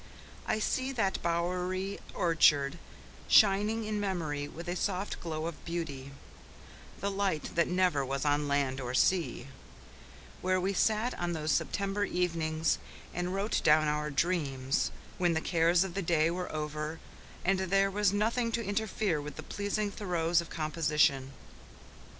I 0.47 0.57
see 0.57 0.91
that 0.93 1.21
bowery 1.21 1.99
orchard, 2.15 2.79
shining 3.27 3.83
in 3.83 3.99
memory 3.99 4.47
with 4.47 4.67
a 4.67 4.75
soft 4.75 5.19
glow 5.19 5.45
of 5.45 5.63
beauty 5.63 6.09
"the 6.99 7.11
light 7.11 7.53
that 7.53 7.67
never 7.67 8.03
was 8.03 8.25
on 8.25 8.47
land 8.47 8.81
or 8.81 8.95
sea," 8.95 9.45
where 10.41 10.59
we 10.59 10.73
sat 10.73 11.13
on 11.19 11.33
those 11.33 11.51
September 11.51 12.03
evenings 12.03 12.79
and 13.13 13.35
wrote 13.35 13.61
down 13.63 13.87
our 13.87 14.09
dreams, 14.09 14.89
when 15.19 15.33
the 15.35 15.39
cares 15.39 15.83
of 15.83 15.93
the 15.93 16.01
day 16.01 16.31
were 16.31 16.51
over 16.51 16.99
and 17.45 17.59
there 17.59 17.91
was 17.91 18.11
nothing 18.11 18.51
to 18.53 18.65
interfere 18.65 19.21
with 19.21 19.35
the 19.35 19.43
pleasing 19.43 19.91
throes 19.91 20.41
of 20.41 20.49
composition. 20.49 21.31